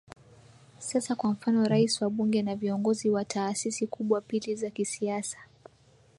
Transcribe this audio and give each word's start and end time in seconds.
sasa 0.79 1.15
kwa 1.15 1.31
mfano 1.31 1.65
Rais 1.65 2.01
wa 2.01 2.09
bunge 2.09 2.41
na 2.41 2.55
viongozi 2.55 3.09
wa 3.09 3.25
taasisi 3.25 3.87
kubwa 3.87 4.21
pili 4.21 4.55
za 4.55 4.69
kisiasa 4.69 5.37